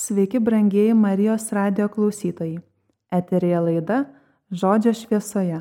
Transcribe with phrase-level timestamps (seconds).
[0.00, 2.58] Sveiki, brangieji Marijos radio klausytojai.
[3.12, 4.04] Eterija laida
[4.50, 5.58] Žodžio šviesoje.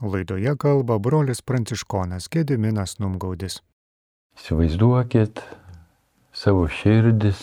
[0.00, 3.58] Laidoje kalba brolis Pranciškonas Gediminas Numgaudis.
[4.40, 5.42] Įsivaizduokit
[6.32, 7.42] savo širdis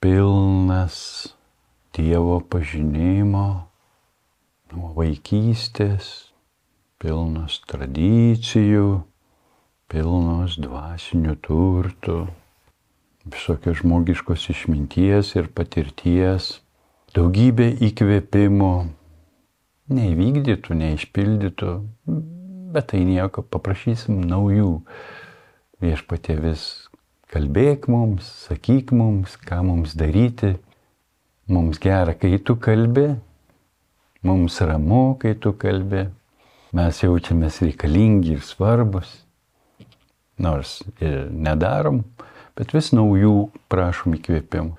[0.00, 0.96] pilnas
[1.92, 3.44] Dievo pažinimo
[4.72, 6.32] nuo vaikystės,
[6.96, 8.88] pilnos tradicijų,
[9.92, 12.18] pilnos dvasinių turtų,
[13.26, 16.60] visokios žmogiškos išminties ir patirties,
[17.16, 18.72] daugybė įkvėpimų,
[19.96, 21.72] neįvykdytų, neišpildytų,
[22.74, 24.72] bet tai nieko, paprašysim naujų.
[25.82, 26.62] Viešpatė vis
[27.32, 30.56] kalbėk mums, sakyk mums, ką mums daryti.
[31.46, 33.12] Mums gera, kai tu kalbi,
[34.26, 36.08] mums ramu, kai tu kalbi.
[36.74, 39.12] Mes jaučiamės reikalingi ir svarbus,
[40.42, 42.02] nors ir nedarom,
[42.56, 43.36] bet vis naujų
[43.72, 44.76] prašom įkvėpimų.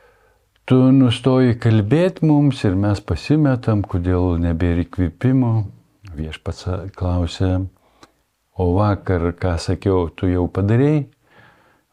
[0.68, 5.52] Tu nustoji kalbėti mums ir mes pasimetam, kodėl nebėra įkvėpimo.
[6.18, 6.66] Viešpats
[6.98, 7.52] klausė,
[8.58, 11.06] o vakar, ką sakiau, tu jau padarėjai?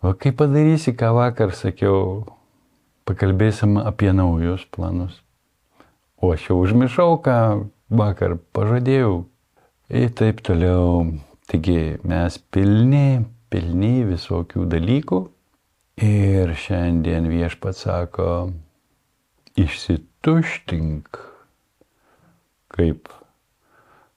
[0.02, 2.24] O kai padarysi, ką vakar sakiau,
[3.06, 5.20] pakalbėsim apie naujus planus.
[6.18, 7.36] O aš jau užmiršau, ką
[7.94, 9.22] vakar pažadėjau.
[9.92, 11.12] Ir taip toliau.
[11.46, 15.20] Taigi mes pilni, pilni visokių dalykų,
[16.02, 18.50] Ir šiandien viešpat sako,
[19.54, 21.20] išsituštink,
[22.74, 23.08] kaip,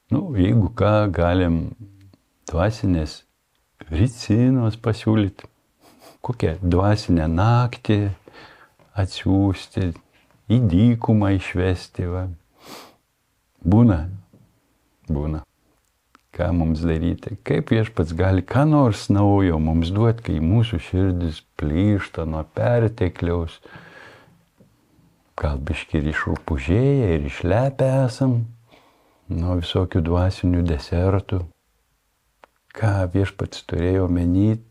[0.09, 1.59] nu, jeigu ką, galim
[2.49, 3.19] dvasinės
[3.93, 5.45] ricinos pasiūlyti,
[6.25, 7.99] kokią dvasinę naktį
[8.97, 9.91] atsiųsti,
[10.49, 12.07] į dykumą išvesti.
[12.09, 12.25] Va.
[13.61, 14.07] Būna,
[15.11, 15.46] būna
[16.37, 22.27] ką mums daryti, kaip viešpats gali ką nors naujo mums duoti, kai mūsų širdis plyšta
[22.29, 23.57] nuo pertekliaus,
[25.37, 28.39] gal biški ir išrūpužėję ir išlepę esam
[29.33, 31.43] nuo visokių dvasinių desertų.
[32.77, 34.61] Ką viešpats turėjo menyti,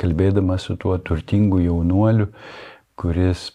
[0.00, 2.30] kalbėdamas su tuo turtingu jaunuoliu,
[2.98, 3.50] kuris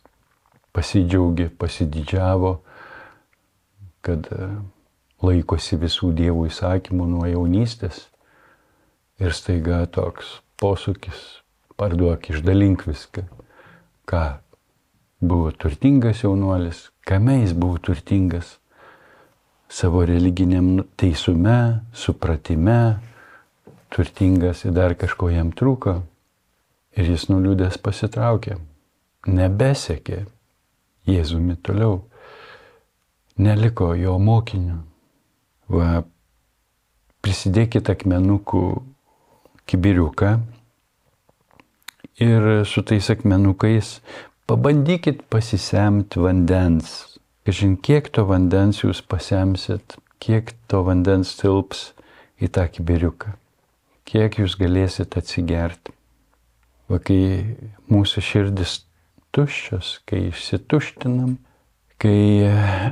[0.76, 2.58] pasidžiaugė, pasididžiavo,
[4.06, 4.28] kad
[5.26, 8.06] laikosi visų dievų įsakymų nuo jaunystės
[9.22, 11.22] ir staiga toks posūkis,
[11.80, 13.26] parduok, išdalink viską.
[14.06, 14.24] Ką
[15.20, 18.58] buvo turtingas jaunuolis, kame jis buvo turtingas?
[19.72, 23.00] Savo religiniam teisume, supratime,
[23.90, 25.98] turtingas ir dar kažko jam trūko.
[26.96, 28.56] Ir jis nuliūdęs pasitraukė,
[29.28, 30.24] nebesekė
[31.06, 32.00] Jėzumi toliau,
[33.38, 34.80] neliko jo mokiniu.
[35.72, 36.04] Va,
[37.26, 38.66] prisidėkit akmenukų
[39.66, 40.36] kibiriuką
[42.22, 44.00] ir su tais akmenukais
[44.46, 47.18] pabandykit pasisemti vandens.
[47.46, 51.92] Kažin kiek to vandens jūs pasemsit, kiek to vandens tilps
[52.42, 53.34] į tą kibiriuką,
[54.06, 55.94] kiek jūs galėsit atsigerti.
[56.90, 57.58] Va kai
[57.90, 58.80] mūsų širdis
[59.34, 61.38] tuščios, kai išsituštinam,
[62.02, 62.50] kai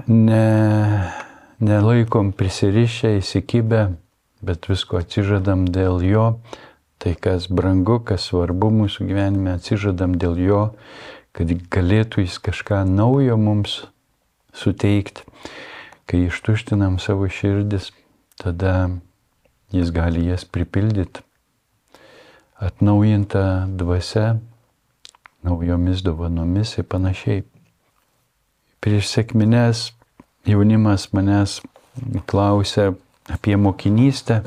[0.09, 0.47] ne
[1.63, 3.95] nelaikom prisirišę, įsikibę,
[4.43, 6.25] bet visko atsižadam dėl jo,
[6.99, 10.61] tai kas brangu, kas svarbu mūsų gyvenime, atsižadam dėl jo,
[11.33, 13.81] kad galėtų jis kažką naujo mums
[14.53, 15.25] suteikti.
[16.05, 17.89] Kai ištuštinam savo širdis,
[18.37, 18.91] tada
[19.73, 21.23] jis gali jas pripildyti.
[22.59, 24.37] Atnaujinta dvasia,
[25.43, 27.43] naujomis dovanomis ir panašiai.
[28.83, 29.89] Prieš sėkmines
[30.45, 31.61] jaunimas manęs
[32.25, 32.93] klausia
[33.29, 34.41] apie mokinystę,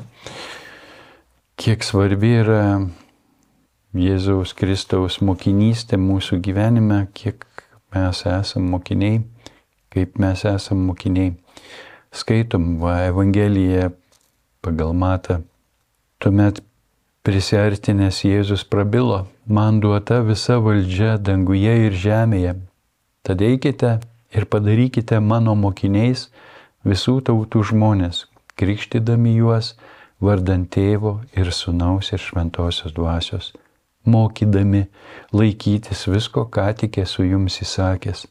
[1.56, 2.62] kiek svarbi yra
[3.96, 7.46] Jėzaus Kristaus mokinystė mūsų gyvenime, kiek
[7.94, 9.22] mes esame mokiniai,
[9.88, 11.32] kaip mes esame mokiniai.
[12.12, 13.90] Skaitom va, Evangeliją
[14.64, 15.38] pagal matą.
[16.20, 16.60] Tuomet
[17.24, 22.54] prisartinęs Jėzus prabilo, man duota visa valdžia danguje ir žemėje.
[23.24, 23.96] Tad eikite
[24.36, 26.28] ir padarykite mano mokiniais
[26.86, 28.26] visų tautų žmonės,
[28.60, 29.74] krikštydami juos
[30.20, 33.52] vardant tėvo ir sunaus ir šventosios dvasios,
[34.04, 34.86] mokydami
[35.34, 38.26] laikytis visko, ką tik esu jums įsakęs.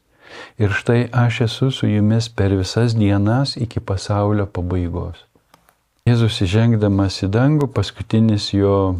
[0.58, 5.22] Ir štai aš esu su jumis per visas dienas iki pasaulio pabaigos.
[6.06, 8.96] Jėzus įžengdamas į dangų, paskutinis jo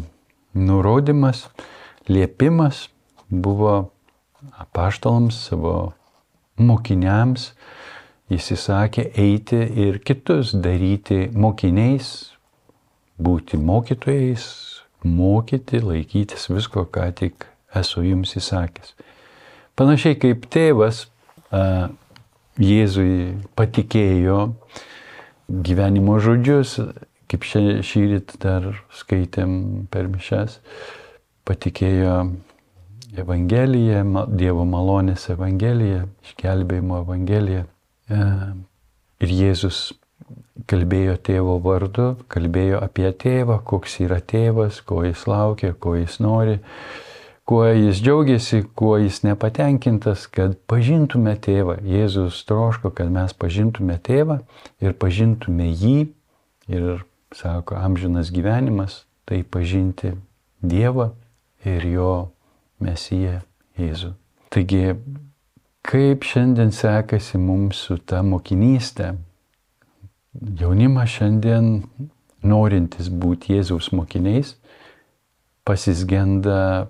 [0.55, 1.45] nurodymas,
[2.07, 2.87] liepimas
[3.29, 3.91] buvo
[4.59, 5.93] apaštalams savo
[6.57, 7.51] mokiniams
[8.31, 12.33] jis įsakė eiti ir kitus daryti mokiniais,
[13.17, 14.47] būti mokytojais,
[15.07, 18.93] mokyti, laikytis visko, ką tik esu jums įsakęs.
[19.77, 21.05] Panašiai kaip tėvas
[21.51, 21.89] a,
[22.57, 24.37] Jėzui patikėjo
[25.45, 26.71] gyvenimo žodžius,
[27.29, 28.63] kaip šį rytą dar
[28.97, 29.51] skaitėm
[29.93, 30.57] per mišes,
[31.45, 32.15] patikėjo
[33.23, 34.03] Evangeliją,
[34.37, 37.63] Dievo malonės Evangeliją, išgelbėjimo Evangeliją.
[38.09, 38.27] E,
[39.23, 39.81] ir Jėzus
[40.67, 46.57] kalbėjo tėvo vardu, kalbėjo apie tėvą, koks yra tėvas, ko jis laukia, ko jis nori,
[47.47, 51.77] kuo jis džiaugiasi, kuo jis nepatenkintas, kad pažintume tėvą.
[51.87, 54.41] Jėzus troško, kad mes pažintume tėvą
[54.83, 55.97] ir pažintume jį.
[56.67, 57.05] Ir
[57.35, 60.17] sako, amžinas gyvenimas tai pažinti
[60.57, 61.11] Dievą
[61.67, 62.11] ir jo
[62.83, 63.39] Mesiją
[63.77, 64.11] Jėzų.
[64.53, 64.83] Taigi,
[65.87, 69.15] kaip šiandien sekasi mums su ta mokinystė?
[70.37, 71.71] Jaunimas šiandien
[72.45, 74.55] norintis būti Jėzaus mokiniais
[75.67, 76.87] pasisgenda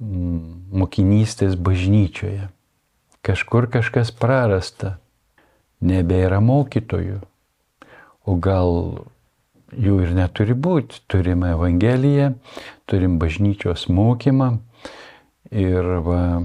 [0.00, 2.48] mm, mokinystės bažnyčioje.
[3.24, 4.98] Kažkur kažkas prarasta,
[5.84, 7.20] nebėra mokytojų.
[8.24, 8.70] O gal
[9.76, 11.02] jų ir neturi būti.
[11.10, 12.34] Turime Evangeliją,
[12.88, 14.54] turim bažnyčios mokymą
[15.50, 16.42] ir va,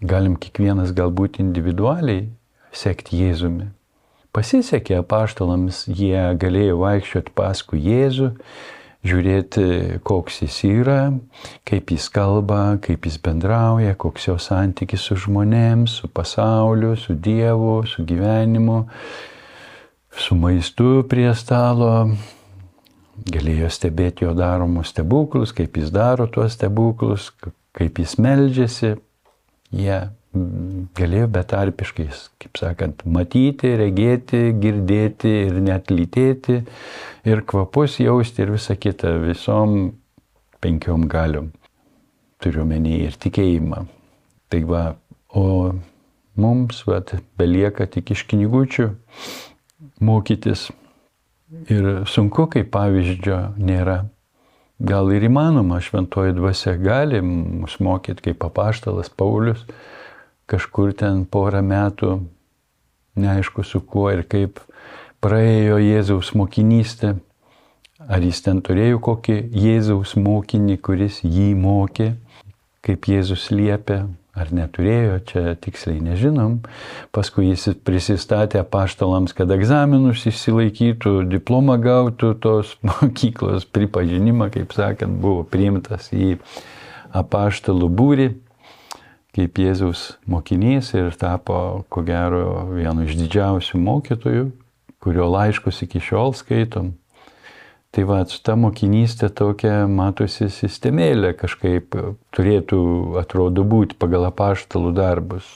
[0.00, 2.28] galim kiekvienas galbūt individualiai
[2.72, 3.70] sekti Jėzumi.
[4.30, 8.30] Pasisekė apaštalams, jie galėjo vaikščioti paskui Jėzų,
[9.02, 9.64] žiūrėti,
[10.06, 11.00] koks jis yra,
[11.66, 17.80] kaip jis kalba, kaip jis bendrauja, koks jo santykis su žmonėms, su pasauliu, su Dievu,
[17.90, 18.84] su gyvenimu
[20.16, 22.10] su maistu prie stalo,
[23.30, 27.30] galėjo stebėti jo daromus stebuklus, kaip jis daro tuos stebuklus,
[27.76, 28.94] kaip jis meldžiasi.
[29.70, 29.98] Jie
[30.34, 32.08] mm, galėjo betarpiškai,
[32.42, 36.62] kaip sakant, matyti, regėti, girdėti ir net lytėti
[37.28, 39.92] ir kvapus jausti ir visą kitą visom
[40.60, 41.52] penkiom galiom.
[42.40, 43.84] Turiu menį ir tikėjimą.
[44.50, 44.84] Tai va,
[45.36, 45.72] o
[46.40, 47.02] mums, va,
[47.38, 48.88] belieka tik iš knygučių
[50.04, 50.70] mokytis.
[51.70, 54.04] Ir sunku, kai pavyzdžio nėra.
[54.80, 59.66] Gal ir įmanoma, šventoji dvasia gali mus mokyti kaip apaštalas Paulius,
[60.48, 62.14] kažkur ten porą metų,
[63.20, 64.62] neaišku su kuo ir kaip
[65.20, 67.18] praėjo Jėzaus mokinystė.
[68.00, 72.14] Ar jis ten turėjo kokį Jėzaus mokinį, kuris jį mokė,
[72.80, 74.06] kaip Jėzus liepia,
[74.40, 76.60] Ar neturėjo, čia tiksliai nežinom.
[77.12, 85.44] Paskui jis prisistatė paštalams, kad egzaminus išsilaikytų, diplomą gautų tos mokyklos pripažinimą, kaip sakant, buvo
[85.44, 86.38] priimtas į
[87.12, 88.30] apaštalų būrį
[89.36, 94.46] kaip Jėzaus mokinys ir tapo, ko gero, vienu iš didžiausių mokytojų,
[95.00, 96.94] kurio laiškus iki šiol skaitom.
[97.90, 101.96] Tai va, ta mokinystė tokia matosi sistemėlė kažkaip
[102.36, 102.78] turėtų,
[103.18, 105.48] atrodo, būti pagal apaštalų darbus.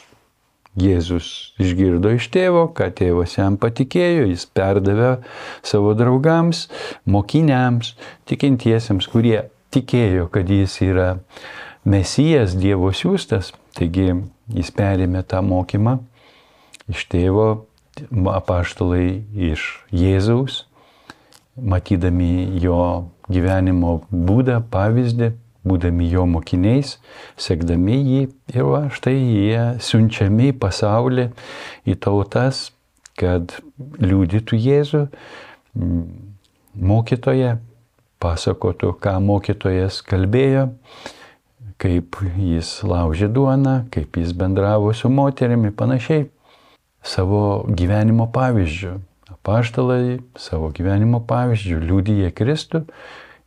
[0.75, 1.29] Jėzus
[1.63, 5.13] išgirdo iš tėvo, ką tėvas jam patikėjo, jis perdavė
[5.63, 6.65] savo draugams,
[7.07, 7.93] mokiniams,
[8.27, 11.09] tikintiesiems, kurie tikėjo, kad jis yra
[11.87, 13.55] mesijas, Dievo siūstas.
[13.79, 14.11] Taigi
[14.51, 16.01] jis perėmė tą mokymą
[16.91, 17.49] iš tėvo,
[18.35, 19.23] apaštalai
[19.55, 20.65] iš Jėzaus
[21.57, 25.31] matydami jo gyvenimo būdą, pavyzdį,
[25.65, 26.99] būdami jo mokiniais,
[27.41, 28.23] sekdami jį.
[28.55, 31.31] Ir va, štai jie siunčiami į pasaulį,
[31.89, 32.69] į tautas,
[33.19, 33.57] kad
[34.03, 35.05] liūdytų Jėzų,
[36.75, 37.57] mokytoje,
[38.23, 40.69] pasakotų, ką mokytojas kalbėjo,
[41.81, 46.29] kaip jis laužė duoną, kaip jis bendravo su moterimi, panašiai,
[47.05, 48.95] savo gyvenimo pavyzdžių
[49.45, 52.85] paštalai savo gyvenimo pavyzdžių liūdija Kristų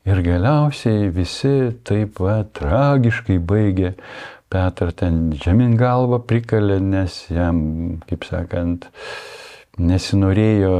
[0.08, 3.96] ir galiausiai visi taip va tragiškai baigė.
[4.48, 7.58] Petras ten žemyn galvą prikalė, nes jam,
[8.08, 8.88] kaip sakant,
[9.75, 10.77] nesinorėjo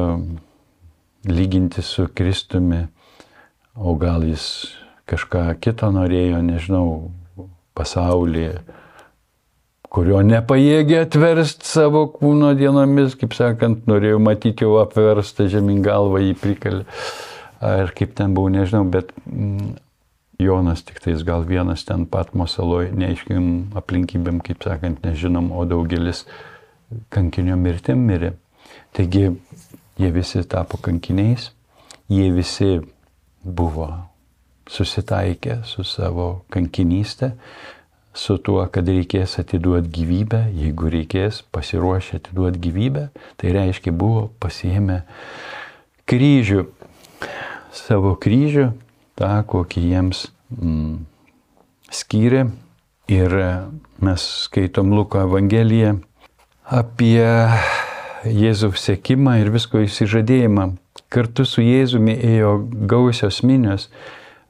[1.28, 2.86] lyginti su Kristumi,
[3.76, 4.46] o gal jis
[5.12, 6.88] kažką kito norėjo, nežinau,
[7.76, 8.62] pasaulyje
[9.94, 16.36] kurio nepajėgė atverst savo kūno dienomis, kaip sakant, norėjau matyti jau apverstą žemyn galvą į
[16.41, 16.86] prikalį.
[17.63, 19.77] Ar kaip ten buvo, nežinau, bet mm,
[20.44, 26.25] Jonas tik tais gal vienas ten Patmo saloje, neaiškiam aplinkybėm, kaip sakant, nežinom, o daugelis
[27.13, 28.36] kankinio mirtim mirė.
[28.94, 29.32] Taigi
[29.98, 31.50] jie visi tapo kankiniais,
[32.13, 32.75] jie visi
[33.41, 33.89] buvo
[34.70, 37.32] susitaikę su savo kankinystė,
[38.18, 43.08] su tuo, kad reikės atiduoti gyvybę, jeigu reikės pasiruošę atiduoti gyvybę,
[43.38, 45.04] tai reiškia buvo pasiėmę
[46.10, 46.66] kryžių,
[47.78, 48.72] savo kryžių,
[49.18, 50.96] tą, kokį jiems mm,
[51.94, 52.48] skyrė
[53.08, 53.32] Ir
[54.04, 55.94] mes skaitom Luko Evangeliją
[56.68, 57.24] apie
[58.28, 60.74] Jėzaus sėkimą ir visko įsižadėjimą.
[61.08, 62.58] Kartu su Jėzumi ėjo
[62.92, 63.88] gausios minios.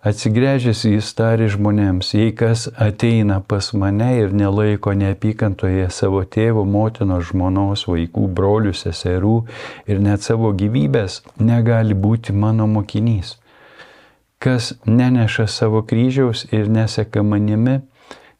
[0.08, 7.26] Atsigręžęs jis tarė žmonėms, jei kas ateina pas mane ir nelaiko neapykantoje savo tėvo, motinos,
[7.32, 9.34] žmonos, vaikų, brolių, seserų
[9.90, 13.34] ir net savo gyvybės, negali būti mano mokinys.
[14.40, 17.80] Kas neneša savo kryžiaus ir neseka manimi,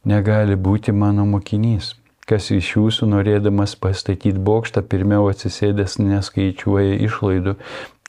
[0.08, 1.96] negali būti mano mokinys.
[2.28, 7.54] Kas iš jūsų norėdamas pastatyti bokštą, pirmiau atsisėdęs neskaičiuoja išlaidų,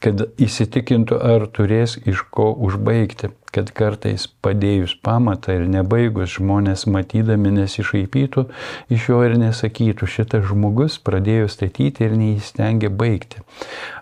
[0.04, 7.52] kad įsitikintų, ar turės iš ko užbaigti, kad kartais padėjus pamatą ir nebaigus žmonės matydami
[7.58, 8.46] nesišaipytų
[8.94, 13.44] iš jo ir nesakytų, šitas žmogus pradėjo statyti ir neįstengė baigti.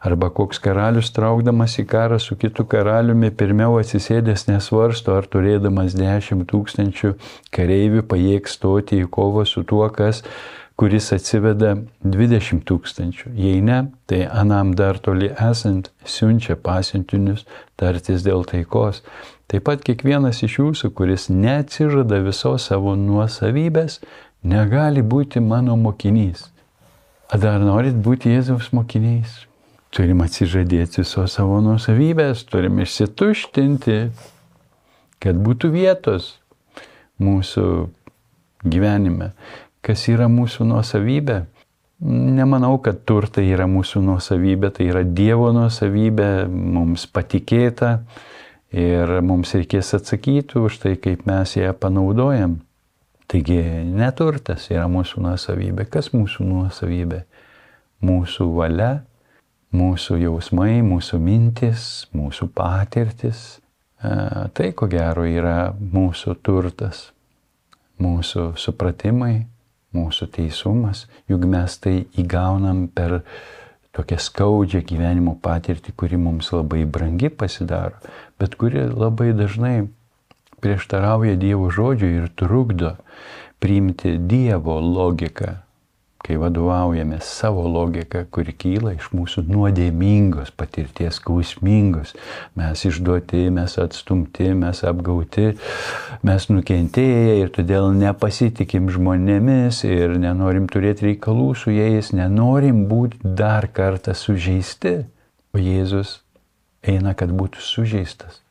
[0.05, 6.49] Arba koks karalius traukdamas į karą su kitu karaliumi pirmiau atsisėdęs nesvarsto, ar turėdamas dešimt
[6.51, 7.15] tūkstančių
[7.55, 10.21] kareivių pajėgs stoti į kovą su tuo, kas
[10.77, 11.73] kuris atsiveda
[12.05, 13.31] 20 tūkstančių.
[13.33, 13.79] Jei ne,
[14.09, 17.47] tai anam dar toli esant siunčia pasiuntinius
[17.79, 19.01] tartis dėl taikos.
[19.49, 24.01] Taip pat kiekvienas iš jūsų, kuris neatsižada visos savo nuosavybės,
[24.45, 26.45] negali būti mano mokinys.
[27.33, 29.43] Ar dar norit būti Jėzaus mokiniais?
[29.91, 34.01] Turim atsižadėti visos savo nuosavybės, turim išsituštinti,
[35.23, 36.35] kad būtų vietos
[37.23, 37.65] mūsų
[38.67, 39.31] gyvenime
[39.85, 41.41] kas yra mūsų nuosavybė.
[42.37, 48.03] Nemanau, kad turtai yra mūsų nuosavybė, tai yra Dievo nuosavybė, mums patikėta
[48.69, 52.59] ir mums reikės atsakyti už tai, kaip mes ją panaudojam.
[53.27, 55.87] Taigi neturtas yra mūsų nuosavybė.
[55.91, 57.23] Kas mūsų nuosavybė?
[58.05, 58.91] Mūsų valia,
[59.75, 63.57] mūsų jausmai, mūsų mintis, mūsų patirtis.
[63.97, 67.07] Tai ko gero yra mūsų turtas,
[67.97, 69.47] mūsų supratimai,
[69.97, 73.21] mūsų teisumas, juk mes tai įgaunam per
[73.97, 77.97] tokią skaudžią gyvenimo patirtį, kuri mums labai brangi pasidaro,
[78.37, 79.87] bet kuri labai dažnai
[80.61, 82.95] prieštarauja Dievo žodžiui ir trukdo
[83.61, 85.57] priimti Dievo logiką
[86.27, 92.11] kai vadovaujame savo logiką, kuri kyla iš mūsų nuodėmingos patirties, skausmingos.
[92.59, 95.53] Mes išduoti, mes atstumti, mes apgauti,
[96.27, 103.69] mes nukentėję ir todėl nepasitikim žmonėmis ir nenorim turėti reikalų su jais, nenorim būti dar
[103.71, 104.97] kartą sužeisti.
[105.55, 106.19] O Jėzus
[106.83, 108.41] eina, kad būtų sužeistas.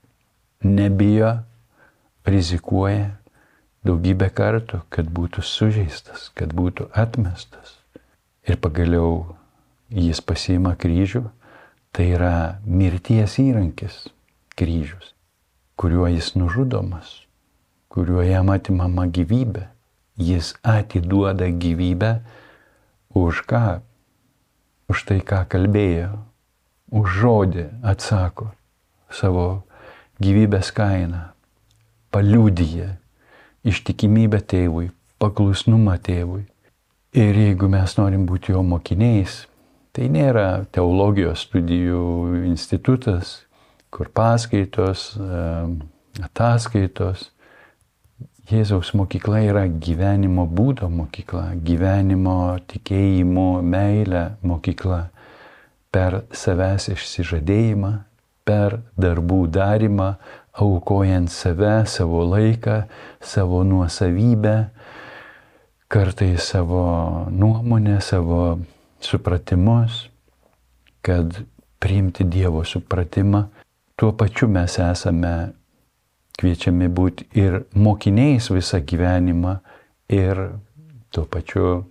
[0.65, 1.37] Nebijo,
[2.25, 3.13] rizikuoja,
[3.87, 7.77] daugybę kartų, kad būtų sužeistas, kad būtų atmestas.
[8.47, 9.37] Ir pagaliau
[9.91, 11.25] jis pasiima kryžių,
[11.95, 14.07] tai yra mirties įrankis
[14.59, 15.13] kryžius,
[15.81, 17.23] kuriuo jis nužudomas,
[17.93, 19.69] kuriuo jam atimama gyvybė.
[20.17, 22.13] Jis atiduoda gyvybę
[23.13, 23.81] už ką?
[24.89, 26.15] Už tai, ką kalbėjo,
[26.89, 28.53] už žodį atsako
[29.13, 29.67] savo
[30.23, 31.35] gyvybės kainą,
[32.15, 32.95] paliudyje
[33.67, 34.91] ištikimybę tėvui,
[35.23, 36.45] paklusnumą tėvui.
[37.17, 39.47] Ir jeigu mes norim būti jo mokiniais,
[39.97, 42.03] tai nėra teologijos studijų
[42.45, 43.47] institutas,
[43.91, 45.15] kur paskaitos,
[46.21, 47.31] ataskaitos.
[48.47, 55.01] Jėzaus mokykla yra gyvenimo būdo mokykla, gyvenimo tikėjimo, meilę mokykla.
[55.91, 57.93] Per savęs išsižadėjimą,
[58.47, 60.13] per darbų darimą,
[60.57, 62.83] aukojant save, savo laiką,
[63.21, 64.57] savo nuosavybę,
[65.89, 68.59] kartai savo nuomonę, savo
[69.01, 70.09] supratimus,
[71.03, 71.43] kad
[71.79, 73.45] priimti Dievo supratimą,
[73.97, 75.35] tuo pačiu mes esame
[76.37, 79.59] kviečiami būti ir mokiniais visą gyvenimą
[80.13, 80.41] ir
[81.15, 81.85] tuo pačiu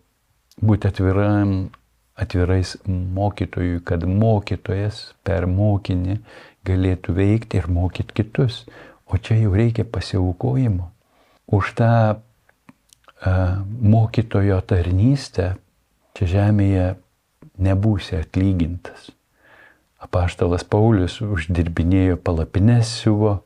[0.61, 1.55] būti atviram,
[2.15, 6.19] atvirais mokytojui, kad mokytojas per mokinį
[6.65, 8.63] galėtų veikti ir mokyti kitus.
[9.05, 10.89] O čia jau reikia pasiaukojimo.
[11.53, 12.21] Už tą uh,
[13.81, 15.55] mokytojo tarnystę
[16.17, 16.87] čia žemėje
[17.61, 19.11] nebūsi atlygintas.
[20.01, 23.39] Apaštalas Paulius uždirbinėjo palapines siuvo,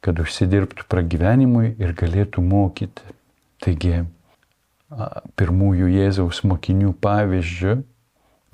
[0.00, 3.16] kad užsidirbtų pragyvenimui ir galėtų mokyti.
[3.60, 4.06] Taigi,
[5.36, 7.74] pirmųjų Jėzaus mokinių pavyzdžių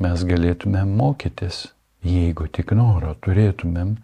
[0.02, 1.68] mes galėtume mokytis
[2.06, 3.96] jeigu tik noro turėtumėm,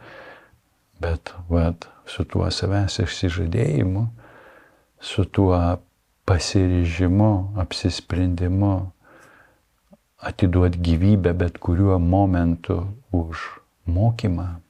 [1.03, 4.07] bet vat, su tuo savęs išsižadėjimu,
[5.03, 5.59] su tuo
[6.27, 8.75] pasiryžimu, apsisprendimu
[10.23, 13.39] atiduoti gyvybę bet kuriuo momentu už
[13.87, 14.63] mokymą,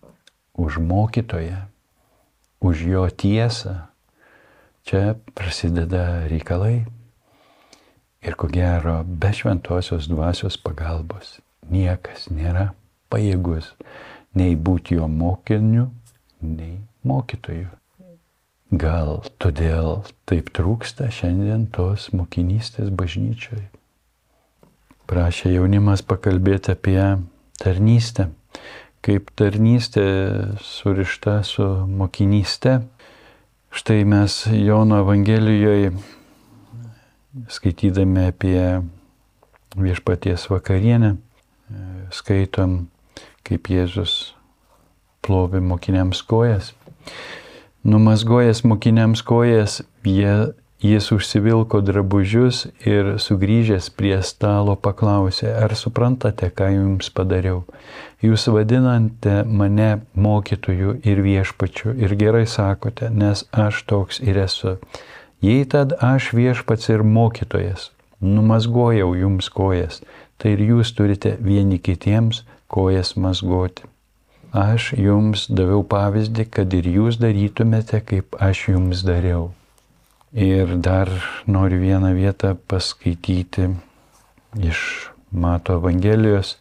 [0.57, 1.69] už mokytoją,
[2.61, 3.89] už jo tiesą,
[4.89, 6.85] čia prasideda reikalai.
[8.23, 12.71] Ir ko gero, be šventosios dvasios pagalbos niekas nėra
[13.13, 13.75] pajėgus
[14.39, 15.91] nei būti jo mokiniu,
[16.41, 17.69] nei mokytoju.
[18.73, 23.67] Gal todėl taip trūksta šiandien tos mokinystės bažnyčioje.
[25.11, 27.03] Prašė jaunimas pakalbėti apie
[27.61, 28.31] tarnystę,
[29.05, 30.07] kaip tarnystė
[30.65, 32.79] surišta su mokinyste.
[33.73, 35.93] Štai mes Jono Evangelijoje
[37.53, 38.65] skaitydami apie
[39.77, 41.17] viešpaties vakarienę,
[42.13, 42.87] skaitom,
[43.47, 44.35] kaip Jėzus
[45.23, 46.73] plovi mokiniams kojas.
[47.85, 56.71] Numasgojęs mokiniams kojas, jie, jis užsivilko drabužius ir sugrįžęs prie stalo paklausė, ar suprantate, ką
[56.75, 57.63] jums padariau.
[58.23, 64.77] Jūs vadinate mane mokytoju ir viešpačiu ir gerai sakote, nes aš toks ir esu.
[65.43, 67.91] Jei tad aš viešpats ir mokytojas,
[68.23, 70.03] numasgojau jums kojas,
[70.39, 73.85] tai ir jūs turite vieni kitiems kojas mazgoti.
[74.53, 79.51] Aš jums daviau pavyzdį, kad ir jūs darytumėte, kaip aš jums dariau.
[80.33, 81.09] Ir dar
[81.49, 83.71] noriu vieną vietą paskaityti
[84.61, 84.83] iš
[85.33, 86.57] Mato Evangelijos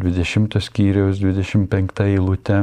[0.00, 2.62] 20 skyriaus 25 eilutę,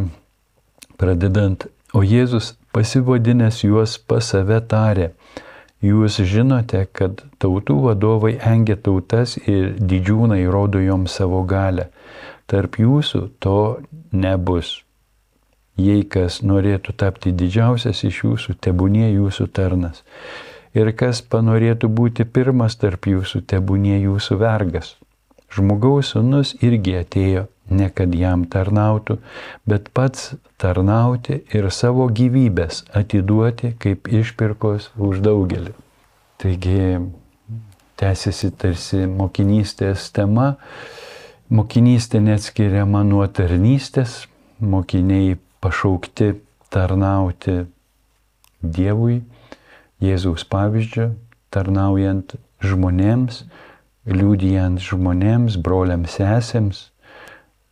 [0.97, 5.11] pradedant, o Jėzus pasivadinęs juos pas save tarė,
[5.85, 11.89] jūs žinote, kad tautų vadovai engia tautas ir didžiūnai rodo joms savo galę
[12.49, 13.59] tarp jūsų to
[14.11, 14.79] nebus.
[15.79, 20.01] Jei kas norėtų tapti didžiausias iš jūsų, tebūnie jūsų tarnas.
[20.75, 24.97] Ir kas panorėtų būti pirmas tarp jūsų, tebūnie jūsų vergas.
[25.49, 29.17] Žmogaus sunus irgi atėjo, ne kad jam tarnautų,
[29.65, 35.73] bet pats tarnauti ir savo gyvybės atiduoti kaip išpirkos už daugelį.
[36.39, 36.99] Taigi
[37.99, 40.53] tęsiasi tarsi mokinystės tema
[41.49, 44.27] Mokinystė neatskiriama nuo tarnystės,
[44.61, 45.31] mokiniai
[45.65, 46.27] pašaukti
[46.69, 47.55] tarnauti
[48.61, 49.15] Dievui,
[49.97, 51.07] Jėzaus pavyzdžiu,
[51.49, 53.39] tarnaujant žmonėms,
[54.05, 56.83] liūdijant žmonėms, broliams sesėms,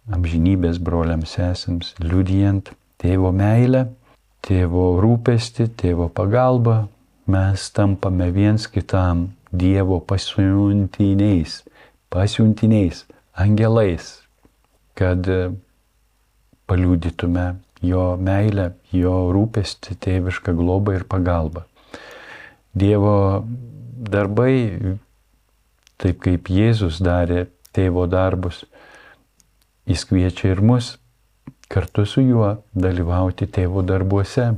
[0.10, 3.84] amžinybės broliams sesėms, liūdijant tėvo meilę,
[4.42, 6.80] tėvo rūpestį, tėvo pagalbą,
[7.30, 11.60] mes tampame viens kitam Dievo pasiuntiniais,
[12.10, 13.06] pasiuntiniais
[13.38, 14.10] angelais,
[14.98, 15.52] kad e,
[16.68, 17.48] paliūdytume
[17.86, 21.66] jo meilę, jo rūpestį, tėvišką globą ir pagalbą.
[22.78, 23.46] Dievo
[23.98, 24.98] darbai,
[26.02, 28.64] taip kaip Jėzus darė tėvo darbus,
[29.88, 30.96] jis kviečia ir mus
[31.68, 34.54] kartu su juo dalyvauti tėvo darbuose,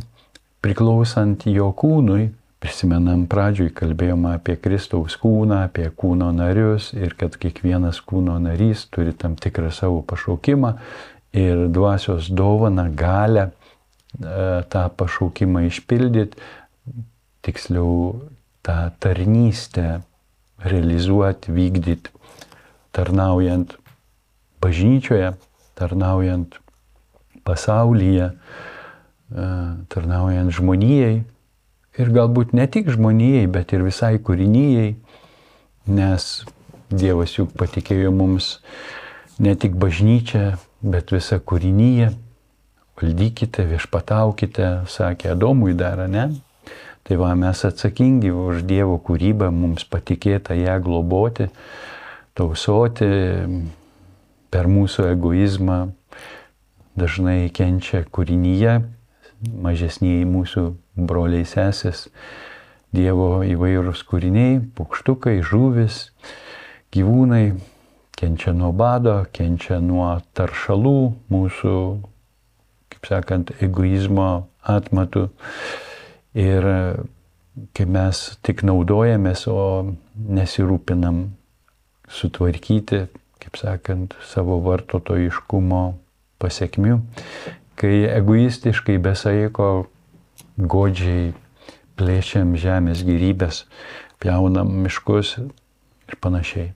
[0.62, 8.02] priklausant jo kūnui, Prisimenam, pradžioj kalbėjom apie Kristaus kūną, apie kūno narius ir kad kiekvienas
[8.04, 10.74] kūno narys turi tam tikrą savo pašaukimą
[11.40, 13.54] ir dvasios dovana galę e,
[14.68, 16.36] tą pašaukimą išpildyti,
[17.48, 18.20] tiksliau
[18.68, 20.02] tą tarnystę
[20.60, 22.12] realizuoti, vykdyti,
[22.92, 23.80] tarnaujant
[24.60, 25.32] bažnyčioje,
[25.80, 26.60] tarnaujant
[27.48, 29.52] pasaulyje, e,
[29.88, 31.22] tarnaujant žmonijai
[32.00, 34.96] ir galbūt ne tik žmonijai, bet ir visai kūrinyjei,
[35.90, 36.32] nes
[36.90, 38.56] Dievas juk patikėjo mums
[39.38, 42.10] ne tik bažnyčią, bet visą kūrinyje.
[43.00, 46.32] Valdykite, viešpataukite, sakė Adomui dar, ne?
[47.06, 51.48] Tai va, mes atsakingi už Dievo kūrybą, mums patikėta ją globoti,
[52.36, 53.08] tausoti,
[54.50, 55.80] per mūsų egoizmą
[57.00, 58.80] dažnai kenčia kūrinyje,
[59.48, 60.70] mažesniai mūsų
[61.10, 62.08] broliai sesės,
[62.90, 66.08] Dievo įvairūs kūriniai, paukštukai, žuvis,
[66.90, 67.52] gyvūnai
[68.18, 70.96] kenčia nuo bado, kenčia nuo taršalų,
[71.30, 71.76] mūsų,
[72.90, 75.28] kaip sakant, egoizmo atmatų.
[76.34, 76.68] Ir
[77.78, 81.28] kai mes tik naudojamės, o nesirūpinam
[82.10, 83.06] sutvarkyti,
[83.40, 85.84] kaip sakant, savo vartotojiškumo
[86.40, 87.00] pasiekmių,
[87.80, 89.70] kai egoistiškai besaiko
[90.60, 91.32] godžiai
[92.00, 93.64] plėšiam žemės gyrybės,
[94.20, 96.74] pjaunam miškus ir panašiai.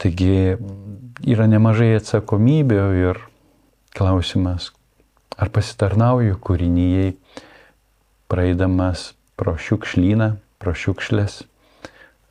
[0.00, 0.56] Taigi
[1.28, 3.20] yra nemažai atsakomybių ir
[3.96, 4.70] klausimas,
[5.36, 7.18] ar pasitarnauju kūrinyjei,
[8.32, 11.42] praeidamas pro šiukšlyną, pro šiukšlės,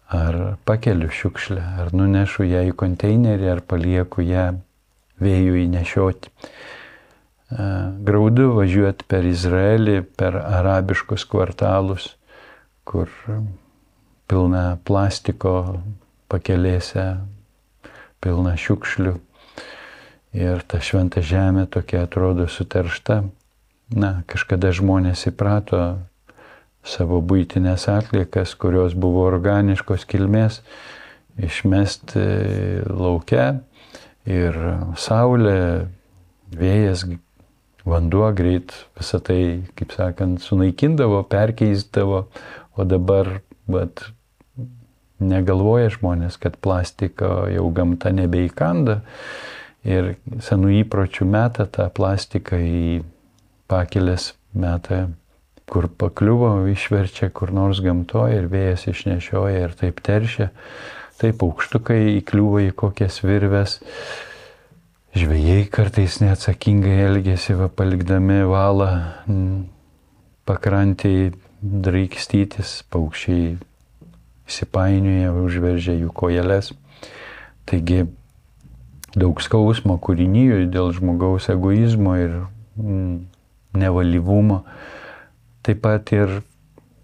[0.10, 4.50] ar pakeliu šiukšlę, ar nunešu ją į konteinerį, ar palieku ją
[5.22, 6.34] vėjų įnešioti
[7.50, 12.14] graudu važiuoti per Izraelį, per arabiškus kvartalus,
[12.86, 13.10] kur
[14.30, 15.82] pilna plastiko
[16.30, 17.08] pakelėse,
[18.22, 19.16] pilna šiukšlių.
[20.38, 23.24] Ir ta šventa žemė tokia atrodo suteršta.
[23.90, 25.82] Na, kažkada žmonės įprato
[26.86, 30.62] savo būtinės atliekas, kurios buvo organiškos kilmės,
[31.42, 32.22] išmesti
[32.86, 33.64] laukia
[34.30, 34.60] ir
[35.02, 35.90] saulė,
[36.54, 37.08] vėjas,
[37.92, 39.42] vanduo greit visą tai,
[39.80, 42.24] kaip sakant, sunaikindavo, perkeisdavo,
[42.78, 44.06] o dabar, bet
[45.20, 49.02] negalvoja žmonės, kad plastiko jau gamta nebeįkanda
[49.88, 52.84] ir senų įpročių meta tą plastiką į
[53.70, 55.10] pakelės metą,
[55.70, 60.50] kur pakliuvo, išverčia kur nors gamtoje ir vėjas išnešioja ir taip teršia.
[61.20, 63.78] Taip aukštukai įkliūva į kokias virves.
[65.20, 68.88] Žvėjai kartais neatsakingai elgėsi, va, palikdami valą
[70.48, 73.58] pakrantį draikstytis, paukščiai
[74.48, 76.72] įsipainioja, užveržia jų kojelės.
[77.68, 78.06] Taigi
[79.18, 82.40] daug skausmo kūrinyjų dėl žmogaus egoizmo ir
[82.80, 83.20] mm,
[83.84, 84.62] nevalyvumo.
[85.68, 86.40] Taip pat ir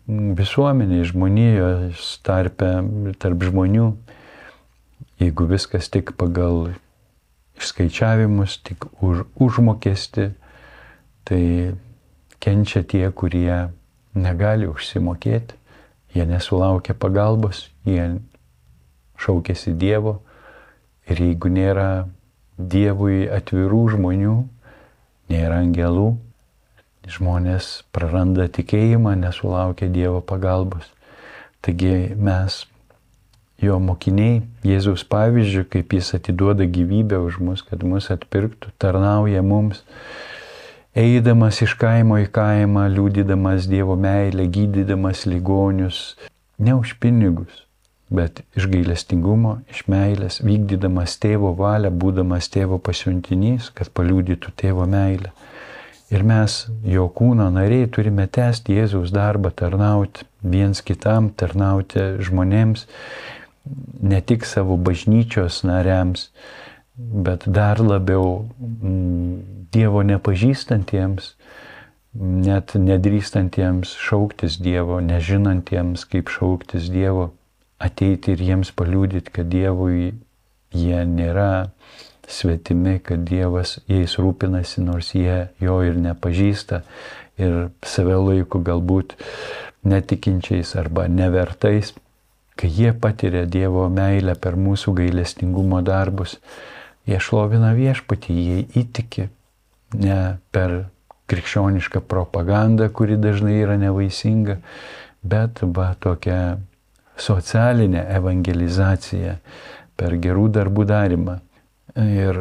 [0.07, 2.71] visuomeniai, žmonijos tarpe,
[3.19, 3.91] tarp žmonių,
[5.19, 6.69] jeigu viskas tik pagal
[7.59, 10.31] išskaičiavimus, tik už užmokesti,
[11.25, 11.43] tai
[12.39, 13.69] kenčia tie, kurie
[14.15, 15.65] negali užsimokėti
[16.15, 18.21] Jie nesulaukia pagalbos, jie
[19.19, 20.21] šaukėsi Dievo
[21.11, 21.87] ir jeigu nėra
[22.55, 24.35] Dievui atvirų žmonių,
[25.27, 26.13] nėra angelų,
[27.11, 30.87] žmonės praranda tikėjimą, nesulaukia Dievo pagalbos.
[31.59, 32.61] Taigi mes,
[33.63, 39.83] jo mokiniai, Jėzaus pavyzdžių, kaip jis atiduoda gyvybę už mus, kad mus atpirktų, tarnauja mums
[40.95, 46.15] eidamas iš kaimo į kaimą, liūdydamas Dievo meilę, gydydamas ligonius,
[46.57, 47.65] ne už pinigus,
[48.09, 55.33] bet iš gailestingumo, iš meilės, vykdydamas tėvo valią, būdamas tėvo pasiuntinys, kad paliūdytų tėvo meilę.
[56.13, 62.85] Ir mes, jo kūno nariai, turime tęsti Jėzaus darbą, tarnauti viens kitam, tarnauti žmonėms,
[64.01, 66.29] ne tik savo bažnyčios nariams,
[66.95, 71.33] bet dar labiau mm, Dievo nepažįstantiems,
[72.15, 77.33] net nedrįstantiems šauktis Dievo, nežinantiems, kaip šauktis Dievo,
[77.81, 80.13] ateiti ir jiems paliūdyti, kad Dievui
[80.75, 81.71] jie nėra
[82.27, 86.81] svetimi, kad Dievas jais rūpinasi, nors jie jo ir nepažįsta
[87.41, 89.17] ir save laiko galbūt
[89.85, 91.91] netikinčiais arba nevertais,
[92.55, 96.37] kai jie patiria Dievo meilę per mūsų gailestingumo darbus,
[97.05, 99.29] jie šlovina viešpatį, jie įtiki,
[99.99, 100.19] ne
[100.55, 100.85] per
[101.31, 104.59] krikščionišką propagandą, kuri dažnai yra nevaisinga,
[105.25, 106.57] bet va tokia
[107.17, 109.39] socialinė evangelizacija
[109.97, 111.39] per gerų darbų darimą.
[111.95, 112.39] Ir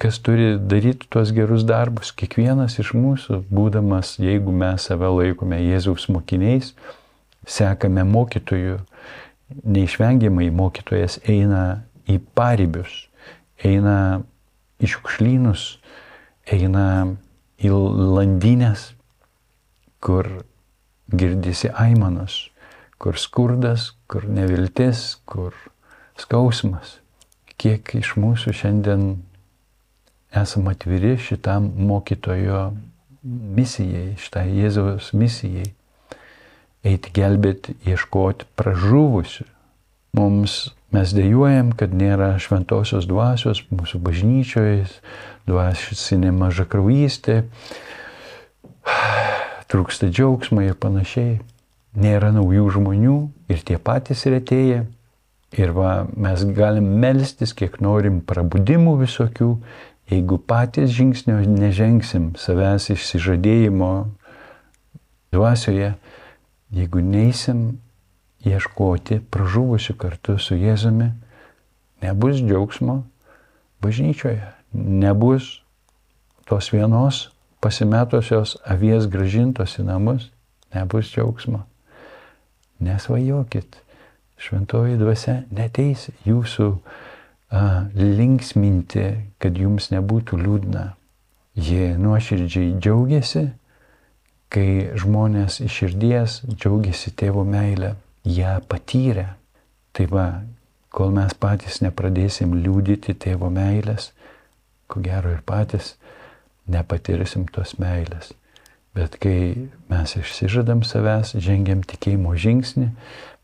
[0.00, 2.10] kas turi daryti tuos gerus darbus?
[2.16, 6.72] Kiekvienas iš mūsų, būdamas, jeigu mes save laikome Jėzaus mokiniais,
[7.46, 8.80] sekame mokytojų,
[9.64, 13.06] neišvengiamai mokytojas eina į paribius,
[13.62, 14.22] eina
[14.82, 15.66] į šiukšlynus,
[16.52, 16.86] eina
[17.62, 18.92] į landynės,
[20.02, 20.28] kur
[21.12, 22.48] girdisi aimanos,
[22.98, 25.54] kur skurdas, kur neviltis, kur
[26.18, 26.98] skausmas.
[27.60, 29.22] Kiek iš mūsų šiandien
[30.34, 32.72] esame atviri šitam mokytojo
[33.22, 35.70] misijai, šitai Jėzaus misijai.
[36.82, 39.46] Eiti gelbėti, ieškoti pražuvusių.
[40.18, 44.88] Mums mes dėjojam, kad nėra šventosios dvasios mūsų bažnyčioje,
[45.48, 47.44] dvasinė maža kraujystė,
[49.72, 51.38] trūksta džiaugsmo ir panašiai.
[51.92, 53.16] Nėra naujų žmonių
[53.52, 54.82] ir tie patys retėja.
[55.52, 59.50] Ir va, mes galim melstis, kiek norim prabudimų visokių,
[60.08, 63.92] jeigu patys žingsnio nežengsim savęs išsižadėjimo
[65.32, 65.92] dvasioje,
[66.72, 67.78] jeigu neisim
[68.46, 71.12] ieškoti pražuvusių kartu su Jėzumi,
[72.02, 73.02] nebus džiaugsmo
[73.82, 75.62] bažnyčioje nebus
[76.44, 77.28] tos vienos
[77.60, 80.30] pasimetusios avies gražintos į namus,
[80.74, 81.62] nebus džiaugsmo.
[82.82, 83.76] Nesvajokit,
[84.42, 89.06] šventoji dvasia neteis jūsų a, linksminti,
[89.38, 90.88] kad jums nebūtų liūdna.
[91.54, 93.44] Jie nuoširdžiai džiaugiasi,
[94.52, 97.94] kai žmonės iš širdies džiaugiasi tėvo meilę,
[98.28, 99.32] ją patyrė.
[99.96, 100.26] Tai va,
[100.92, 104.10] kol mes patys nepradėsim liūdyti tėvo meilės,
[104.88, 105.94] ko gero ir patys
[106.68, 108.32] nepatirsim tos meilės.
[108.92, 112.90] Bet kai mes išsižadam savęs, žengiam tikėjimo žingsnį,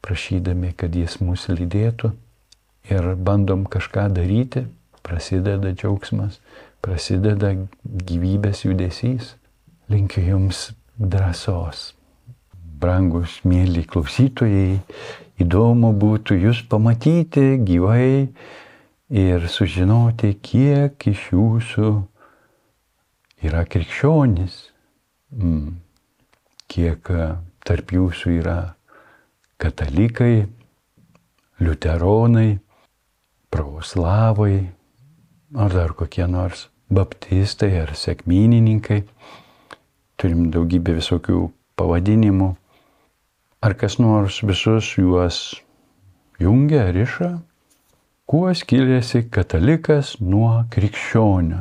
[0.04, 2.12] prašydami, kad jis mūsų lydėtų
[2.92, 4.66] ir bandom kažką daryti,
[5.02, 6.36] prasideda džiaugsmas,
[6.84, 9.34] prasideda gyvybės judesys.
[9.88, 10.66] Linkiu Jums
[10.98, 11.94] drąsos.
[12.78, 14.78] Brangus, mėly klausytojai,
[15.42, 18.28] įdomu būtų Jūs pamatyti gyvai
[19.10, 21.90] ir sužinoti, kiek iš Jūsų
[23.42, 24.60] yra krikščionis
[25.34, 25.76] mm,
[26.68, 27.26] kiek e,
[27.66, 28.58] tarp jūsų yra
[29.60, 30.46] katalikai,
[31.62, 32.58] liuteronai,
[33.50, 34.68] pravoslavai,
[35.58, 39.02] ar dar kokie nors baptistai ar sėkminininkai.
[40.18, 41.44] Turim daugybę visokių
[41.78, 42.48] pavadinimų.
[43.62, 45.38] Ar kas nors visus juos
[46.42, 47.36] jungia, riša?
[48.26, 51.60] Kuo skiriasi katalikas nuo krikščionio?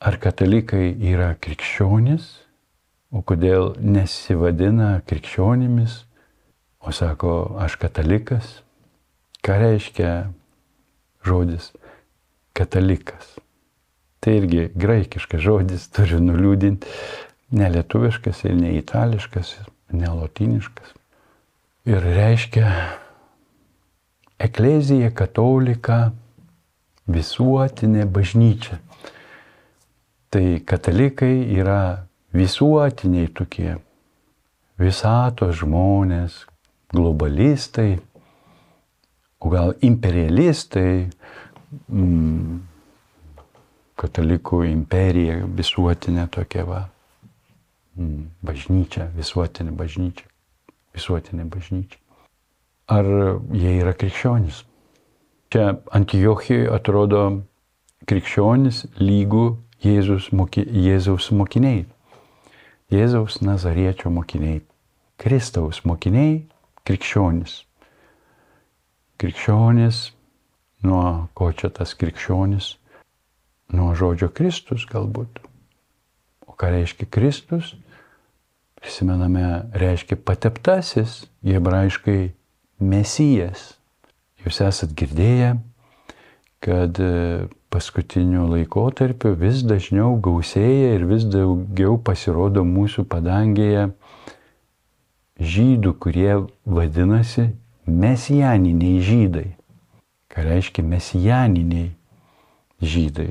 [0.00, 2.30] Ar katalikai yra krikščionis?
[3.12, 6.00] O kodėl nesivadina krikščionimis,
[6.80, 8.50] o sako, aš katalikas?
[9.44, 10.10] Ką reiškia
[11.24, 11.70] žodis
[12.56, 13.36] katalikas?
[14.24, 16.90] Tai irgi graikiškas žodis turi nuliūdinti,
[17.50, 19.54] ne lietuviškas ir ne itališkas,
[19.92, 20.94] ne lotiniškas.
[21.88, 22.72] Ir reiškia
[24.38, 26.10] eklezija katolika
[27.08, 28.78] visuotinė bažnyčia.
[30.28, 32.04] Tai katalikai yra
[32.36, 33.78] visuotiniai tokie
[34.78, 36.42] visatos žmonės,
[36.92, 37.96] globalistai,
[39.40, 41.08] o gal imperialistai,
[41.88, 42.60] mm,
[43.98, 46.84] katalikų imperija visuotinė tokia va,
[48.44, 50.26] bažnyčia, visuotinė bažnyčia,
[50.96, 52.00] visuotinė bažnyčia.
[52.88, 53.04] Ar
[53.52, 54.62] jie yra krikščionis?
[55.52, 57.22] Čia Antijochijoje atrodo
[58.08, 59.46] krikščionis lygų
[59.84, 61.84] Jėzus, moki, Jėzaus mokiniai.
[62.90, 64.62] Jėzaus Nazariečio mokiniai,
[65.20, 66.40] Kristaus mokiniai,
[66.88, 67.60] krikščionis.
[69.20, 70.00] Krikščionis,
[70.88, 71.04] nuo
[71.36, 72.72] ko čia tas krikščionis?
[73.76, 75.42] Nuo žodžio Kristus galbūt.
[76.48, 77.74] O ką reiškia Kristus?
[78.78, 82.32] Prisimename, reiškia pateptasis, hebrajiškai
[82.78, 83.74] mesijas.
[84.44, 85.56] Jūs esat girdėję,
[86.62, 87.00] kad
[87.74, 93.88] paskutiniu laikotarpiu vis dažniau gausėja ir vis daugiau pasirodo mūsų padangėje
[95.38, 96.32] žydų, kurie
[96.64, 97.50] vadinasi
[97.86, 99.46] mesijaniniai žydai.
[100.28, 101.90] Ką reiškia mesijaniniai
[102.82, 103.30] žydai?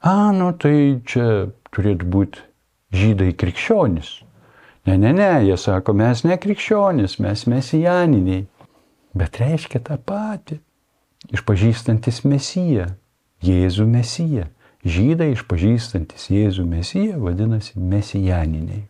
[0.00, 2.44] A, nu tai čia turėtų būti
[2.96, 4.12] žydai krikščionis.
[4.90, 8.46] Ne, ne, ne, jie sako, mes ne krikščionis, mes mesijaniniai.
[9.14, 10.58] Bet reiškia tą patį.
[11.30, 12.88] Išpažįstantis mesiją.
[13.46, 14.48] Jėzų Mesiją.
[14.82, 18.88] Žydai išpažįstantis Jėzų Mesiją vadinasi mesijaniniai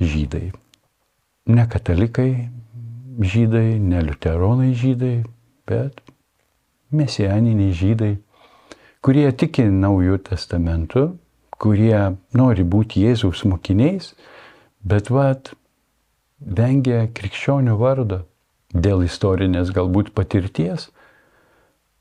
[0.00, 0.50] žydai.
[1.46, 2.48] Ne katalikai
[3.20, 5.24] žydai, ne liuteronai žydai,
[5.68, 6.02] bet
[6.92, 8.12] mesijaniniai žydai,
[9.00, 11.06] kurie tiki naujų testamentų,
[11.56, 14.12] kurie nori būti Jėzaus mokiniais,
[14.86, 15.50] bet vad
[16.38, 18.22] vengia krikščionių vardo
[18.70, 20.90] dėl istorinės galbūt patirties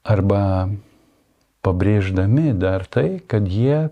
[0.06, 0.70] arba
[1.66, 3.88] pabrėždami dar tai, kad jie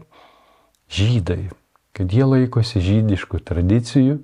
[0.94, 1.50] žydai,
[1.98, 4.20] kad jie laikosi žydiškų tradicijų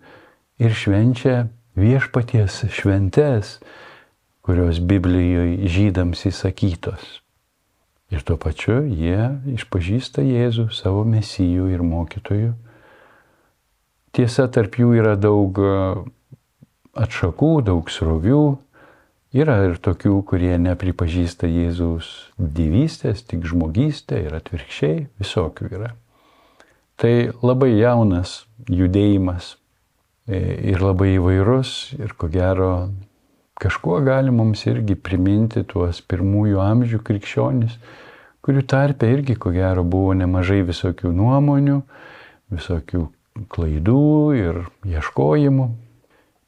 [0.61, 1.47] ir švenčia
[1.79, 3.57] viešpaties šventes,
[4.45, 7.19] kurios Biblijoje žydams įsakytos.
[8.09, 12.53] Ir tuo pačiu jie išpažįsta Jėzų savo mesijų ir mokytojų.
[14.15, 15.59] Tiesa, tarp jų yra daug
[16.97, 18.43] atšakų, daug srovių,
[19.29, 22.07] Yra ir tokių, kurie nepripažįsta Jėzaus
[22.41, 25.89] gyvystės, tik žmogystę ir atvirkščiai, visokių yra.
[26.97, 27.11] Tai
[27.45, 29.51] labai jaunas judėjimas
[30.25, 30.39] e,
[30.73, 32.71] ir labai įvairus ir ko gero
[33.61, 37.77] kažkuo gali mums irgi priminti tuos pirmųjų amžių krikščionis,
[38.41, 41.83] kurių tarpe irgi ko gero buvo nemažai visokių nuomonių,
[42.49, 43.05] visokių
[43.47, 45.69] klaidų ir ieškojimų,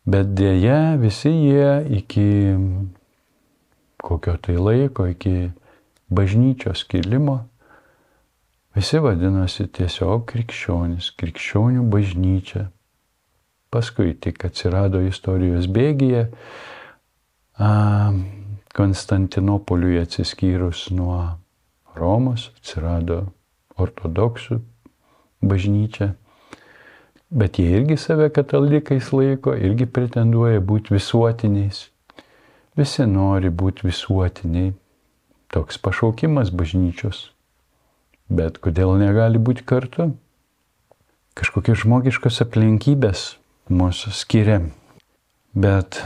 [0.05, 2.25] Bet dėja visi jie iki
[4.01, 5.51] kokio tai laiko, iki
[6.09, 7.43] bažnyčios kilimo,
[8.73, 12.71] visi vadinosi tiesiog krikščionis, krikščionių bažnyčia.
[13.71, 16.27] Paskui tik atsirado istorijos bėgyje,
[18.71, 21.19] Konstantinopoliui atsiskyrus nuo
[21.93, 23.27] Romos, atsirado
[23.77, 24.57] ortodoksų
[25.45, 26.15] bažnyčia.
[27.31, 31.85] Bet jie irgi save katalikais laiko, irgi pretenduoja būti visuotiniais.
[32.77, 34.73] Visi nori būti visuotiniai.
[35.51, 37.29] Toks pašaukimas bažnyčios.
[38.31, 40.11] Bet kodėl negali būti kartu?
[41.37, 43.21] kažkokios žmogiškos aplinkybės
[43.71, 44.59] mūsų skiria,
[45.55, 46.01] bet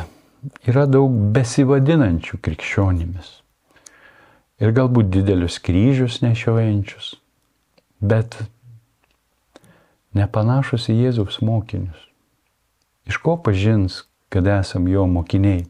[0.69, 3.31] yra daug besivadinančių krikščionimis.
[4.61, 7.15] Ir galbūt didelius kryžius nešiojančius,
[7.99, 8.38] bet
[10.15, 12.01] nepanašus į Jėzaus mokinius.
[13.06, 15.67] Iš ko pažins, kad esam jo mokiniai?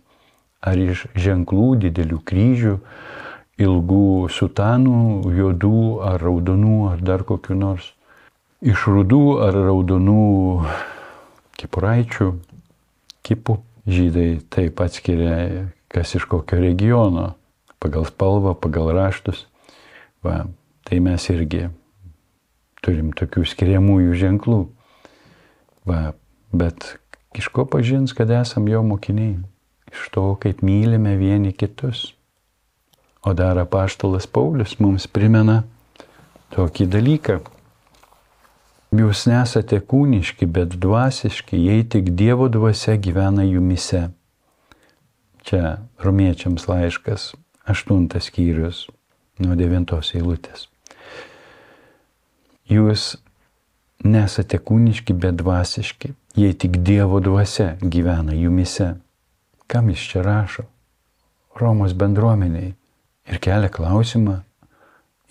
[0.65, 2.77] Ar iš ženklų didelių kryžių,
[3.62, 5.01] ilgų sutanų,
[5.36, 7.91] juodų ar raudonų ar dar kokiu nors?
[8.65, 10.23] Iš rudų ar raudonų
[11.60, 12.29] kipuraičių,
[13.25, 17.34] kipų žydai taip atskiria, kas iš kokio regiono,
[17.79, 19.45] pagal spalvą, pagal raštus.
[20.25, 20.45] Va,
[20.88, 21.67] tai mes irgi
[22.86, 24.60] turim tokių skiriamųjų ženklų.
[25.89, 26.13] Va,
[26.54, 26.95] bet
[27.38, 29.39] iš ko pažins, kad esam jo mokiniai?
[29.91, 32.13] Iš to, kaip mylime vieni kitus.
[33.26, 35.63] O dar apaštalas Paulius mums primena
[36.54, 37.39] tokį dalyką.
[38.95, 44.06] Jūs nesate kūniški, bet dvasiški, jei tik Dievo dvasia gyvena jumise.
[45.45, 47.34] Čia romiečiams laiškas,
[47.65, 48.86] aštuntas skyrius,
[49.41, 50.69] nuo devintos eilutės.
[52.69, 53.15] Jūs
[54.06, 58.95] nesate kūniški, bet dvasiški, jei tik Dievo dvasia gyvena jumise.
[59.67, 60.65] Kam jis čia rašo?
[61.56, 62.73] Romos bendruomeniai.
[63.25, 64.41] Ir kelia klausimą,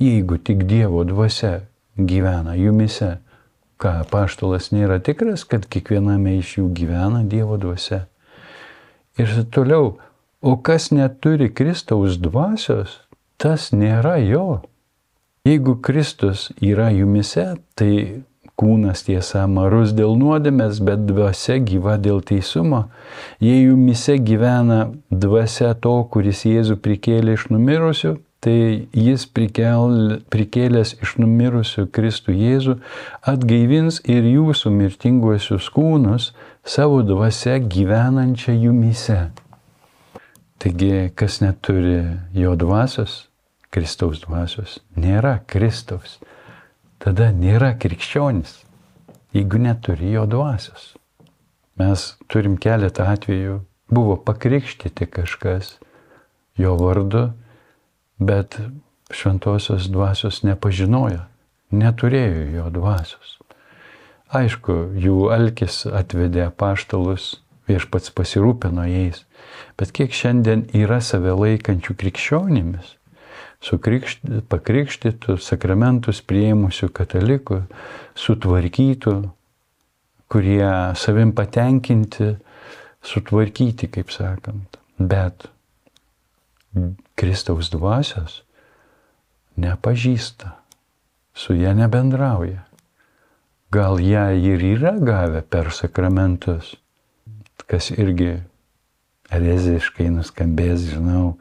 [0.02, 1.60] jeigu tik Dievo dvasia
[1.96, 3.18] gyvena jumise,
[3.78, 8.04] ką paštolas nėra tikras, kad kiekviename iš jų gyvena Dievo dvasia.
[9.18, 9.96] Ir toliau,
[10.42, 12.98] o kas neturi Kristaus dvasios,
[13.38, 14.62] tas nėra jo.
[15.44, 17.42] Jeigu Kristus yra jumise,
[17.76, 18.22] tai
[18.56, 22.86] kūnas tiesa marus dėl nuodėmės, bet dvasia gyva dėl teisumo.
[23.44, 24.78] Jei jumise gyvena
[25.10, 28.54] dvasia to, kuris Jėzų prikėlė iš numirusių, tai
[28.96, 32.78] jis prikel, prikėlęs iš numirusių Kristų Jėzų
[33.34, 36.30] atgaivins ir jūsų mirtinguosius kūnus
[36.64, 39.20] savo dvasia gyvenančią jumise.
[40.56, 42.00] Taigi, kas neturi
[42.32, 43.26] jo dvasios,
[43.74, 46.20] Kristaus dvasios, nėra Kristaus,
[47.02, 48.60] tada nėra krikščionis,
[49.34, 50.92] jeigu neturi jo dvasios.
[51.80, 53.58] Mes turim keletą atvejų,
[53.90, 55.74] buvo pakrikštyti kažkas
[56.58, 57.32] jo vardu,
[58.22, 58.60] bet
[59.10, 61.24] šventosios dvasios nepažinojo,
[61.74, 63.38] neturėjo jo dvasios.
[64.34, 69.24] Aišku, jų alkis atvedė paštalus, viešpats pasirūpino jais,
[69.78, 72.94] bet kiek šiandien yra save laikančių krikščionimis,
[73.72, 77.62] pakrikštytų, sakramentus prieimusių katalikų,
[78.18, 79.14] sutvarkytų,
[80.28, 82.34] kurie savim patenkinti,
[83.04, 84.78] sutvarkyti, kaip sakant.
[84.98, 85.48] Bet
[87.14, 88.42] Kristaus dvasios
[89.60, 90.54] nepažįsta,
[91.34, 92.64] su ją nebendrauja.
[93.74, 96.74] Gal ją ir yra gavę per sakramentus,
[97.66, 98.36] kas irgi
[99.34, 101.34] ereziškai nuskambės, žinau,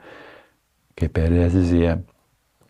[0.97, 1.97] kaip erezija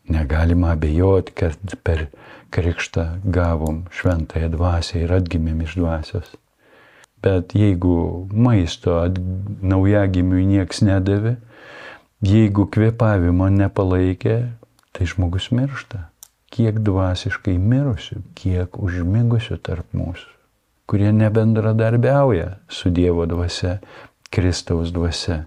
[0.10, 2.08] Negalima abejoti, kad per
[2.52, 6.34] krikštą gavom šventąją dvasę ir atgimėm iš dvasios.
[7.24, 8.98] Bet jeigu maisto
[9.63, 11.38] naujagimiui nieks nedavė,
[12.24, 14.36] jeigu kvėpavimo nepalaikė,
[14.92, 16.10] tai žmogus miršta.
[16.54, 20.28] Kiek dvasiškai mirusių, kiek užmigusių tarp mūsų,
[20.86, 23.80] kurie nebendradarbiauja su Dievo dvasia,
[24.30, 25.46] Kristaus dvasia.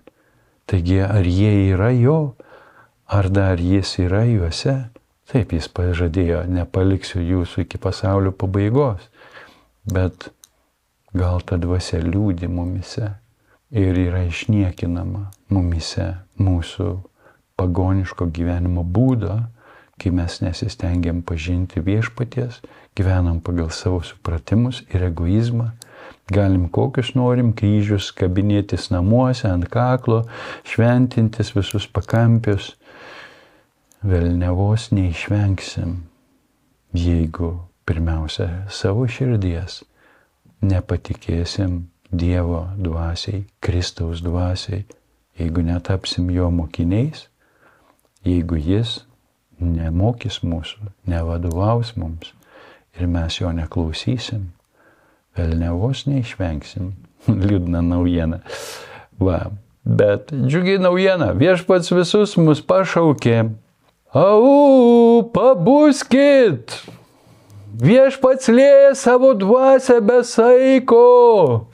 [0.67, 2.35] Taigi ar jie yra jo
[3.07, 4.75] Ar dar jis yra juose?
[5.31, 9.09] Taip, jis pažadėjo, nepaliksiu jūsų iki pasaulio pabaigos,
[9.87, 10.29] bet
[11.15, 13.13] gal ta dvasia liūdi mumise
[13.71, 16.93] ir yra išniekinama mumise mūsų
[17.59, 19.39] pagoniško gyvenimo būdo,
[19.99, 22.61] kai mes nesistengiam pažinti viešpaties,
[22.99, 25.71] gyvenam pagal savo supratimus ir egoizmą,
[26.31, 30.25] galim kokius norim kryžius kabinėtis namuose ant kaklo,
[30.69, 32.75] šventintis visus pakampius,
[34.03, 35.97] velnevos neišvengsim,
[36.97, 37.53] jeigu
[37.87, 39.83] pirmiausia savo širdies
[40.65, 44.85] nepatikėsim Dievo dvasiai, Kristaus dvasiai,
[45.39, 47.27] jeigu netapsim jo mokiniais,
[48.25, 49.01] jeigu jis
[49.59, 52.31] nemokys mūsų, nevadovaus mums
[52.97, 54.47] ir mes jo neklausysim,
[55.37, 56.95] velnevos neišvengsim.
[57.49, 58.41] Liūdna naujiena.
[59.19, 59.49] Va.
[59.87, 63.49] Bet džiugi naujiena, viešpats visus mus pašaukė
[64.17, 66.73] Au, pabuskit!
[67.77, 71.67] Viešpats lėja savo dvasę be saiko.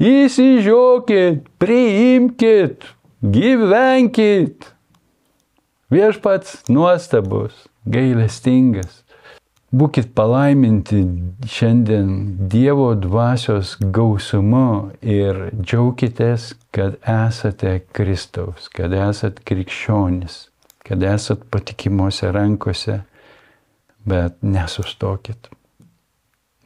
[0.00, 2.88] Įsižiokit, priimkit,
[3.20, 4.70] gyvenkit.
[5.92, 7.52] Viešpats nuostabus,
[7.84, 9.02] gailestingas.
[9.68, 11.04] Būkit palaiminti
[11.44, 12.12] šiandien
[12.48, 20.46] Dievo dvasios gausumu ir džiaukitės, kad esate Kristaus, kad esate krikščionis,
[20.88, 23.00] kad esate patikimuose rankose,
[24.08, 25.50] bet nesustokit.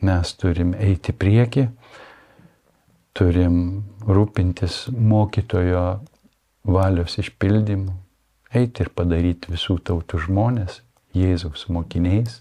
[0.02, 1.66] Mes turim eiti prieki,
[3.14, 3.58] turim
[4.06, 5.84] rūpintis mokytojo
[6.66, 7.94] valios išpildymu,
[8.54, 10.80] eiti ir padaryti visų tautų žmonės,
[11.12, 12.38] Jėzaus mokiniais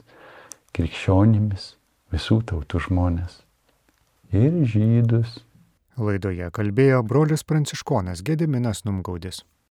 [0.71, 1.73] krikščionimis,
[2.13, 3.41] visų tautų žmonės
[4.31, 5.41] ir žydus.
[5.99, 9.43] Laidoje kalbėjo brolis pranciškonas Gediminas Numgaudis.